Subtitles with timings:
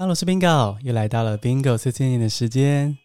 [0.00, 2.96] 哈喽，我是 Bingo，又来到了 Bingo 碎碎念的时间。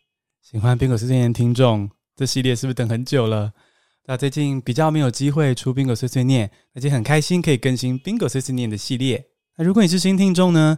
[0.41, 3.51] 喜欢 Bingo 碎碎念的听众，这系列是不是等很久了？
[4.05, 9.25] 那最近比较没有机会出 Bingo 碎碎念，而且很开心可以更新 Bingo 碎碎念的系列。
[9.57, 10.77] 那如果你是新听众呢，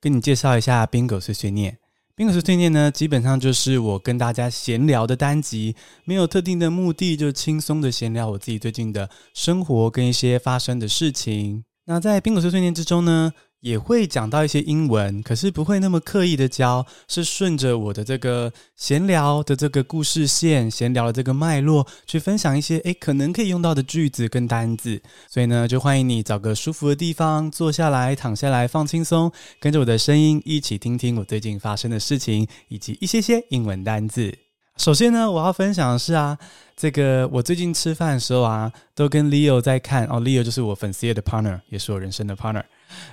[0.00, 1.76] 跟你介绍一下 Bingo 碎碎念。
[2.16, 5.76] Bingo 碎碎念呢，基本上就是我跟大家闲聊的单集，
[6.06, 11.62] 没有特定的目的，就轻松的闲聊我自己最近的生活跟一些发生的事情。
[11.84, 25.00] 那在 Bingo 碎碎念之中呢，也会讲到一些英文，可是不会那么刻意的教，是顺着我的这个闲聊的这个故事线，闲聊的这个脉络去分享一些诶可能可以用到的句子跟单字。
[25.28, 34.32] 所以呢，就欢迎你找个舒服的地方坐下来，躺下来放轻松，跟着我的声音一起听听我最近发生的事情，以及一些些英文单字。
[34.76, 36.38] 首先呢，我要分享的是啊，
[36.76, 42.62] 这个我最近吃饭的时候啊，都跟 Leo 在看哦，Leo 就是我粉丝页的 partner，也是我人生的 partner。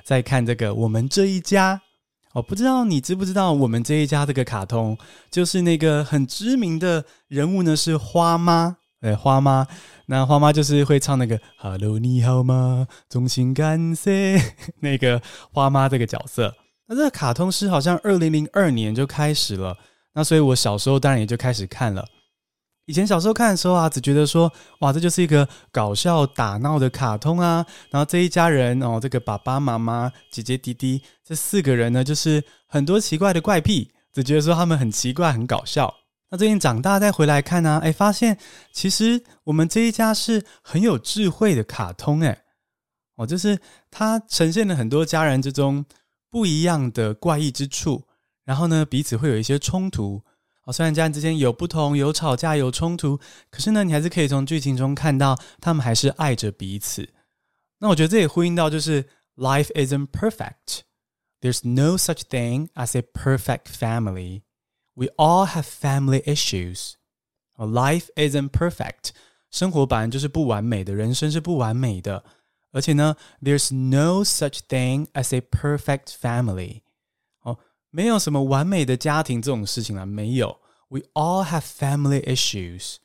[0.04, 1.82] 在看这个我们这一家，
[2.34, 4.98] 我不知道你知不知道我们这一家这个卡通，
[5.32, 9.68] 就是那个很知名的人物呢，是花妈，对，花妈。
[10.08, 12.88] 那花妈就是会唱那个 “Hello，你好吗？
[13.10, 14.40] 衷心感谢”
[14.82, 16.56] 那个花妈这个角色。
[16.88, 19.76] 那这个卡通是好像二零零二年就开始了，
[20.14, 22.06] 那所以我小时候当然也就开始看了。
[22.86, 27.66] 以前小时候看的时候啊，只觉得说，哇，这就是一个搞笑打闹的卡通啊。
[27.90, 35.92] 然后这一家人哦，这个爸爸妈妈、姐姐、弟弟这四个人呢，就是很多奇怪的怪癖，只觉得说他们很奇怪、很搞笑。
[36.30, 38.38] 那最近长大再回来看呢，哎，发现
[38.72, 42.44] 其实我们这一家是很有智慧的卡通，哎，
[43.16, 43.58] 哦，就是
[43.90, 45.84] 它呈现了很多家人之中
[46.30, 48.04] 不一样的怪异之处，
[48.44, 50.22] 然后呢，彼此会有一些冲突。
[50.66, 57.08] 哦，虽然家人之间有不同、有吵架、有冲突，可是呢，你还是可以从剧情中看到他们还是爱着彼此。
[57.80, 60.82] 那我觉得这也呼应到，就是 Life isn't perfect.
[61.42, 64.42] There's no such thing as a perfect family.
[64.96, 66.94] We all have family issues.
[67.56, 69.10] 哦 Life isn't perfect.
[69.52, 72.24] 生活本来就是不完美的，人生是不完美的。
[72.72, 76.82] 而且呢，There's no such thing as a perfect family.
[77.42, 77.60] 哦
[77.92, 80.60] 没有什么完美的家庭这种事情啦，没有。
[80.90, 82.96] We all have family issues。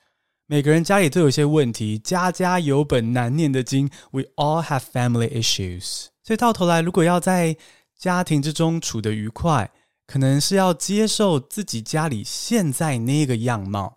[0.46, 3.88] 每个人家里都有一些问题，家家有本难念的经。
[4.10, 6.06] We all have family issues。
[6.22, 7.56] 所以到头来，如果要在
[7.96, 9.70] 家庭之中处得愉快，
[10.06, 13.94] 可能是要接受自己家里现在那个样貌，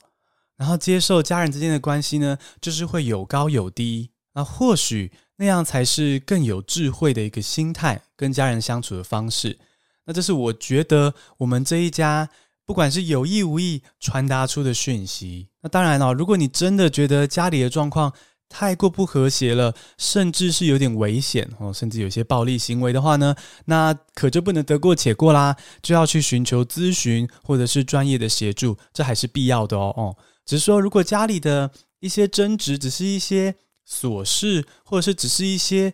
[0.56, 4.12] 然后接受家人之间的关系呢，就是会有高有低。
[4.34, 9.58] 那或许那样才是更有智慧的一个心态，跟家人相处的方式。
[10.06, 12.30] 那这是我觉得我们这一家
[12.66, 15.50] 不管是有意无意传达出的讯息。
[15.62, 18.14] 那当然了哦，如果你真的觉得家里的状况
[18.50, 23.36] 太过不和谐了，甚至是有点危险哦，甚至有些暴力行为的话呢，
[23.66, 29.94] 那可就不能得过且过啦，就要去寻求咨询或者是专业的协助，这还是必要的哦。
[29.98, 33.56] 哦，只是说如果家里的一些争执只是一些
[33.90, 35.94] 琐事，或者是只是一些。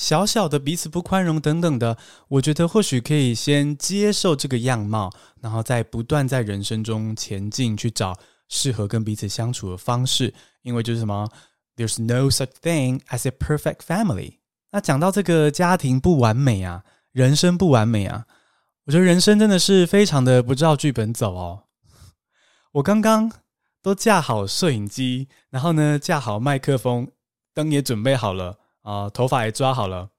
[0.00, 5.12] 小小的彼此不宽容等等的，我觉得或许可以先接受这个样貌，
[5.42, 8.18] 然后再不断在人生中前进，去找
[8.48, 10.32] 适合跟彼此相处的方式。
[10.62, 11.28] 因为就是什么
[11.76, 14.38] ，There's no such thing as a perfect family。
[14.70, 16.82] 那讲到这个家庭不完美啊，
[17.12, 18.24] 人生不完美啊，
[18.86, 21.64] 我觉得人生真的是非常的不照剧本走哦。
[22.72, 23.30] 我刚刚
[23.82, 27.10] 都架好摄影机，然后呢架好麦克风，
[27.52, 28.56] 灯也准备好了。
[28.90, 30.10] 啊、头发也抓好了，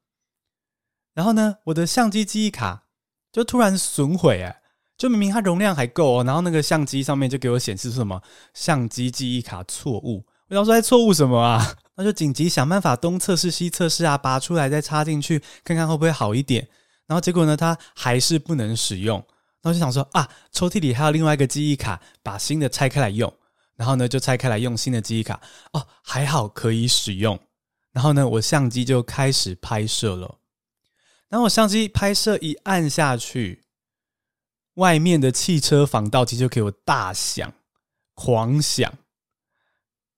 [1.14, 2.86] 然后呢，我的相机记忆卡
[3.30, 4.62] 就突然损毁，哎，
[4.98, 8.22] 就明明它容量还够哦，然后那个相机上面就给我显示出什么
[8.54, 11.76] 相机记忆卡错误，我想说还错误什么啊？
[11.96, 16.66] 那就紧急想办法东测试西测试啊，拔出来再插进去看看会不会好一点，
[17.08, 19.18] 然后结果呢，它还是不能使用，
[19.62, 23.31] 然后就想说啊，抽屉里还有另外一个记忆卡，把新的拆开来用，
[23.76, 25.42] 然后呢就拆开来用新的记忆卡，
[25.74, 27.38] 哦，还好可以使用。
[27.91, 30.40] 然后呢，我相机就开始拍摄了。
[31.29, 33.63] 然后我相机拍摄一按下去，
[34.75, 37.54] 外面的汽车防盗器就给我大响、
[38.13, 38.94] 狂响。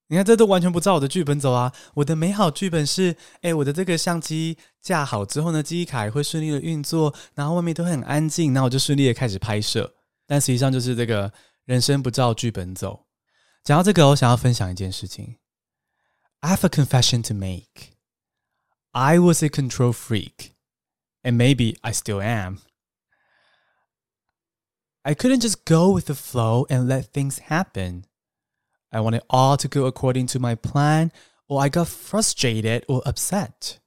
[0.07, 1.73] 你看，这都完全不照我的剧本走啊！
[1.95, 9.95] 我的美好剧本是：哎，我的这个相机架好之后呢，记忆卡也会顺利的运作，然后外面都很安静，然后我就顺利的开始拍摄。
[10.27, 11.31] 但实际上就是这个
[11.65, 13.07] 人生不照剧本走。
[13.63, 15.37] 讲到这个，我想要分享一件事情。
[16.42, 17.96] I have a confession to make.
[18.92, 20.54] I was a control freak,
[21.22, 22.58] and maybe I still am.
[25.02, 28.04] I couldn't just go with the flow and let things happen.
[28.90, 31.10] I wanted all to go according to my plan,
[31.48, 33.78] or I got frustrated or upset.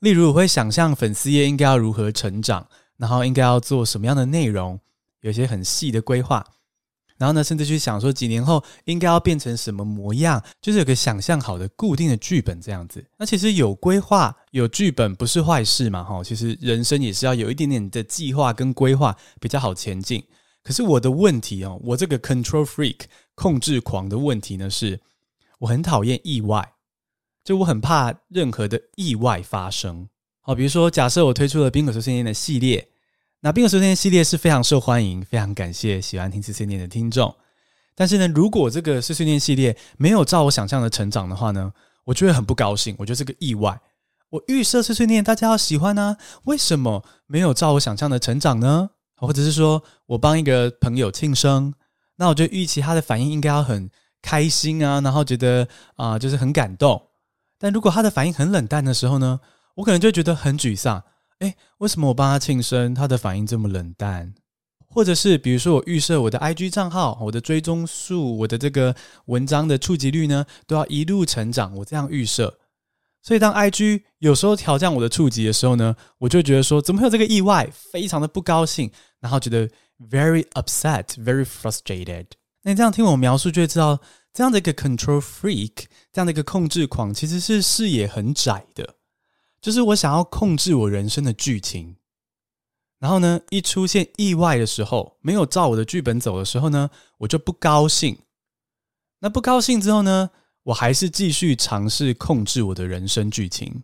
[0.00, 2.68] 例如，我会想象粉丝页应该要如何成长。
[2.98, 4.80] 然后应该要做什么样的内容，
[5.20, 6.44] 有一些很细的规划。
[7.17, 13.05] 然后呢，甚至去想说几年后应该要变成什么模样，就是有个想象好的固定的剧本这样子。
[13.17, 16.03] 那其实有规划、有剧本不是坏事嘛？
[16.03, 20.23] 哈，其实人生也是要有一点点的计划跟规划比较好前进。
[20.63, 23.01] 可是我的问题哦，我这个 control freak
[23.35, 24.99] 控制狂的问题呢，是
[25.59, 26.73] 我很讨厌意外，
[27.43, 30.09] 就我很怕任何的意外发生。
[30.41, 32.89] 好，比如说假设我推出了宾果碎碎念的系列。
[33.45, 37.35] 那宾果碎碎念系列是非常受欢迎，非常感谢喜欢听碎碎念的听众。
[37.93, 41.73] 但是呢，如果这个碎碎念系列没有照我想象的成长的话呢，
[42.05, 42.95] 我就会很不高兴。
[42.97, 43.77] 我觉得是个意外。
[44.29, 48.91] 我预设碎碎念大家要喜欢呢，为什么没有照我想象的成长呢？
[49.17, 51.73] 或者是说我帮一个朋友庆生，
[52.15, 53.89] 那我就预期他的反应应该要很
[54.21, 55.67] 开心啊，然后觉得
[55.97, 57.09] 啊、就是很感动。
[57.59, 59.41] 但如果他的反应很冷淡的时候呢，
[59.75, 61.03] 我可能就觉得很沮丧。
[61.43, 64.33] 诶，为什么我帮他庆生，他的反应这么冷淡？
[64.87, 68.95] 或者是比如说，我预设我的 IG 账号、我的追踪数、我的这个
[69.25, 71.75] 文章的触及率呢，都要一路成长。
[71.75, 72.59] 我这样预设，
[73.21, 77.69] 所以当 IG 有时候调降我的触及的时候呢，我就觉得说，怎么会有这个意外？
[77.73, 79.67] 非常的不高兴，然后觉得
[80.09, 82.27] very upset, very frustrated。
[82.61, 83.99] 那你这样听我描述，就会知道，
[84.31, 88.95] 这样的一个 control freak，这样的一个控制狂，其实是视野很窄的。
[89.63, 91.95] 就是我想要控制我人生的剧情，
[92.99, 96.89] 然后呢，一出现意外的时候，没有照我的剧本走的时候呢，
[97.19, 98.17] 我就不高兴。
[99.19, 100.31] 那不高兴之后呢，
[100.63, 103.83] 我还是继续尝试控制我的人生剧情。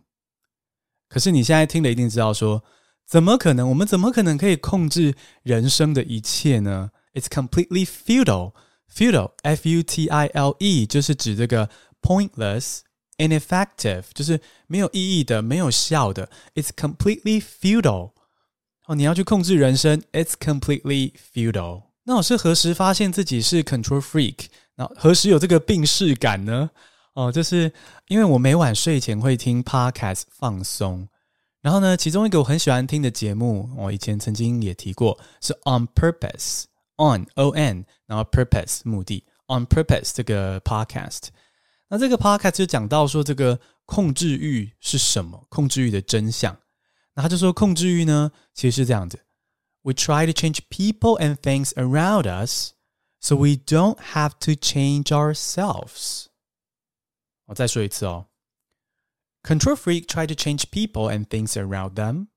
[1.08, 2.62] 可是你现在听了一定知道说，
[3.06, 3.66] 怎么可能？
[3.70, 8.52] 我们怎么可能可以控制人生的一切呢？It's completely futile.
[8.92, 11.70] Futile, F-U-T-I-L-E，就是指这个
[12.02, 12.80] pointless。
[13.20, 16.30] Ineffective 就是没有意义的、没有效的。
[16.54, 18.12] It's completely futile。
[18.86, 21.82] 哦，你要去控制人生，It's completely futile。
[22.04, 24.46] 那我是何时发现自己是 control freak？
[24.76, 26.70] 那何时有这个病识感呢？
[27.12, 27.70] 哦，就是
[28.08, 31.06] 因为我每晚睡前会听 podcast 放松，
[31.60, 41.28] 然后呢，其中一个我很喜欢听的节目，我以前曾经也提过，是 On Purpose，On O N，然后 Purpose 目的，On Purpose 这个 podcast。
[41.89, 45.45] 那这个 podcast 就讲到说，这个控制欲是什么？
[45.49, 46.59] 控制欲的真相。
[47.13, 49.25] 那他就说，控制欲呢，其实是这样子：
[49.83, 52.71] We try to change people and things around us,
[53.19, 56.25] so we don't have to change ourselves。
[57.45, 58.27] 我再说一次哦：
[59.43, 62.27] Control freak try to change people and things around them,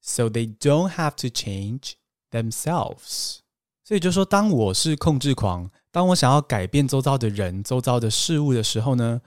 [0.00, 1.92] so they don't have to change
[2.30, 3.40] themselves。
[3.85, 5.69] 所以就说，当我是控制狂。
[5.91, 9.21] 当我想要改变周遭的人、周遭的事物的时候呢，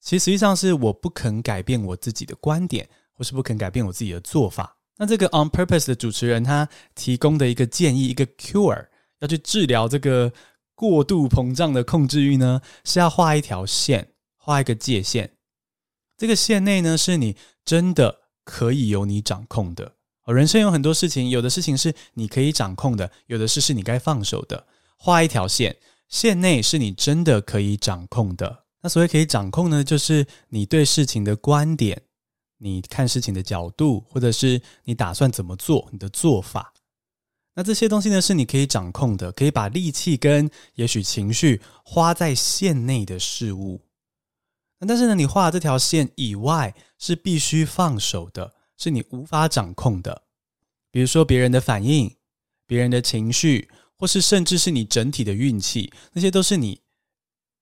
[0.00, 4.76] 其实实际上是我不肯改变我自己的观点，或是不肯改变我自己的做法。
[4.96, 8.88] 那这个 On Purpose 的主持人他提供的一个建议，一个 cure
[9.20, 10.32] 要去治疗这个
[10.74, 15.36] 过度膨胀的控制欲呢，是要画一条线，画一个界限。
[16.16, 19.94] 这个线内呢，是你真的可以由你掌控的。
[20.24, 24.66] 哦人生有很多事情，有的事情是你可以掌控的，有的事是你该放手的。
[24.96, 25.76] 画一条线。
[26.08, 28.64] 线内是你真的可以掌控的。
[28.82, 32.02] 那所谓可以掌控呢，就是你对事情的观点，
[32.58, 36.74] 你看事情的角度，或者是你打算怎么做，你的做法。
[37.54, 43.80] 那这些东西呢，是你可以掌控的，可以把力气跟也许情绪花在线内的事物。
[44.86, 48.52] 但是呢，你画这条线以外是必须放手的，
[48.82, 50.22] 是你无法掌控的。
[50.90, 52.16] 比如说别人的反应，
[52.66, 53.68] 别人的情绪。
[53.98, 56.80] 或是甚至是你整体的运气，那些都是你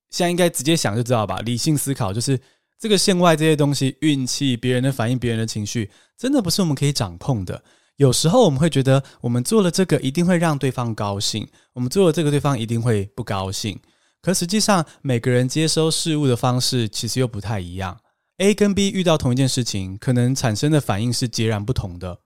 [0.09, 1.39] 现在应该直接想就知道吧。
[1.41, 2.41] 理性思考就是
[2.79, 7.63] 这个线外这些东西，运气、别人的反应、别人的情绪，真的不是我们可以掌控的。
[7.97, 13.79] 有时候我们会觉得，我们做了这个一定会让对方高兴，我们做了这个对方一定会不高兴。
[14.23, 18.01] 可实际上，每个人接收事物的方式其实又不太一样。
[18.41, 22.21] A 跟 B 遇到同一件事情，可能产生的反应是截然不同的。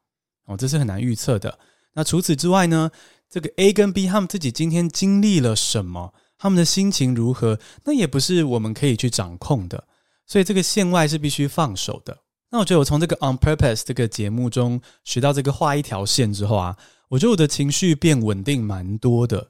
[0.45, 1.59] 哦，这是很难预测的。
[1.95, 2.91] 那除此之外呢？
[3.29, 6.15] 这个 A 跟 B 他们自己今天经历了什么？
[6.39, 7.59] 他们的心情如何？
[7.85, 9.89] 那也不是我们可以去掌控的。
[10.25, 12.17] 所以这个线外是必须放手的。
[12.51, 16.77] 那我觉得我从这个 On Purpose 这个节目中学到这个画一条线之后啊，
[17.09, 19.49] 我觉得我的情绪变稳定蛮多的。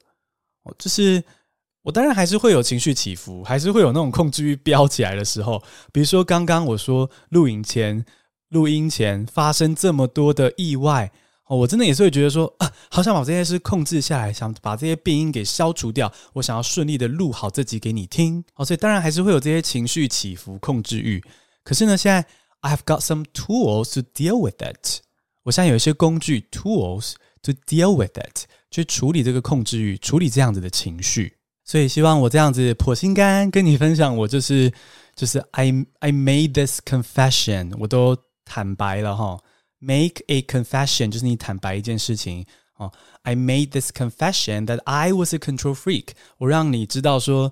[0.63, 1.23] 哦，就是
[1.85, 5.61] 我当然还是会有情绪起伏，还是会有那种控制欲飙起来的时候。
[5.93, 8.03] 比如说刚刚我说录影前、
[8.49, 11.11] 录音前发生这么多的意外。
[11.45, 16.11] 哦，我真的也是会觉得说啊，好想把这些事控制下来，想把这些病因给消除掉。
[16.33, 18.43] 我想要顺利的录好这集给你听。
[18.55, 21.23] 哦，所以当然还是会有这些情绪起伏、控制欲。
[21.63, 22.25] 可是呢，现在
[22.61, 25.01] I have got some tools to deal with it。
[25.43, 27.13] 我现在有一些工具 tools
[27.43, 31.34] to deal with it，去处理这个控制欲，处理这样子的情绪。
[31.65, 34.71] 所以希望我这样子破心肝跟你分享，我就是
[35.15, 39.39] 就是 I I made this confession，我都坦白了哈。
[39.79, 42.45] Make a confession 就是你坦白一件事情
[42.77, 42.91] 哦。
[43.23, 47.51] I made this confession that I was a control freak，我让你知道说，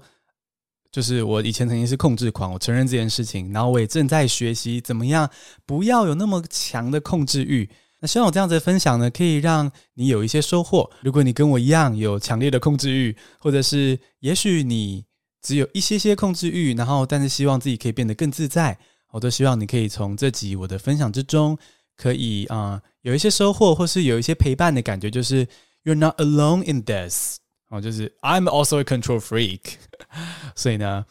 [0.91, 5.29] 就是我以前曾经是控制狂，我承认这件事情，然后我也正在学习怎么样
[5.65, 7.67] 不要有那么强的控制欲。
[8.03, 10.91] 那希望我这样子的分享呢，可以让你有一些收获。
[11.01, 15.05] 如果你跟我一样有强烈的控制欲，或者是也许你
[15.41, 18.77] 只有一些些控制欲，然后但是希望自己可以变得更自在，
[19.11, 21.57] 我都希望你可以从这集我的分享之中，
[21.95, 25.47] 可以啊、有一些收获，或是有一些陪伴的感觉，就是
[25.85, 27.37] You're not alone in this
[27.69, 29.75] 哦，就是 I'm also a control freak。
[30.57, 31.05] 所以呢，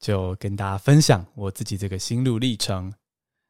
[0.00, 2.94] 就跟大家分享我自己这个心路历程。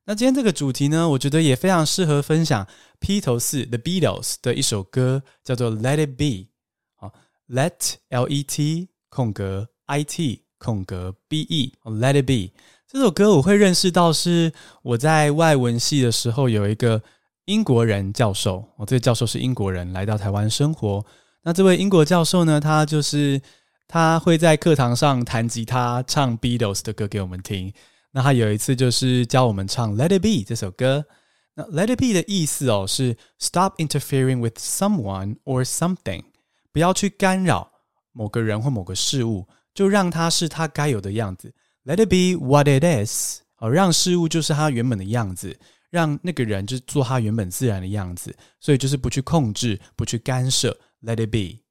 [0.07, 2.67] 那今天这个主题呢，我觉得也非常适合分享
[2.99, 6.49] 披头士 The Beatles 的一首歌，叫做 Let It Be。
[6.97, 7.13] 好
[7.49, 12.55] ，Let L E T 空格 I T 空格 B E，Let It Be
[12.89, 14.53] 这首歌我会认识到是
[14.83, 17.01] 我在外文系的时候有一个
[17.45, 21.05] 英国人教授，我这个教授是英国人来到台湾生活。
[21.43, 23.41] 那这位英国教授呢，他就是
[23.87, 27.73] 他会在课堂上弹吉他唱 Beatles 的歌给我们听。
[28.13, 31.07] 那他有一次就是教我们唱《Let It Be》这首歌。
[31.55, 36.25] 那《Let It Be》的意思哦是 Stop interfering with someone or something，
[36.73, 37.73] 不要去干扰
[38.13, 41.55] 某个人或某个事物，就让它是它该有的样子。
[41.85, 45.59] Let it be what it is，哦，让事物就是它原本的样子，
[45.91, 48.37] 让那个人就做他原本自然的样子。
[48.61, 50.79] 所以就是不去控制，不去干涉。
[51.03, 51.63] Let it be，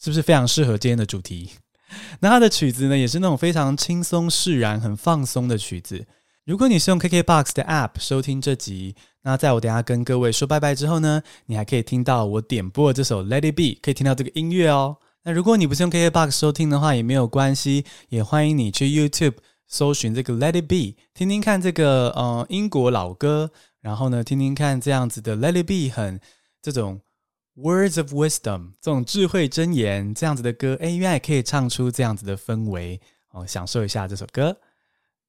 [0.00, 1.50] 是不是非常适合今天的主题？
[2.20, 6.06] 那他的曲子呢，也是那种非常轻松释然、很放松的曲子。
[6.44, 14.98] 如果你是用 KKBOX 的 App 收听这集，那在我等下跟各位说拜拜之后呢，你还可以听到我点播这首 Let It Be，可以听到这个音乐哦。
[15.22, 19.36] 那如果你不是用 KKBOX 收听的话，也没有关系，也欢迎你去 YouTube
[19.66, 23.50] 搜寻这个 Let It Be，听听看这个呃英国老歌，
[23.80, 26.20] 然后呢，听听看这样子的 Let It Be，很
[26.60, 27.00] 这种。
[27.56, 34.58] Words of wisdom，这种智慧箴言，这样子的歌，哎，原来可以唱出这样子的氛围哦，享受一下这首歌。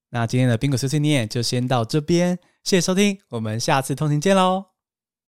[0.09, 4.74] 那今天的宾果碎碎念就先到这边，谢谢收听，我们下次通勤见喽。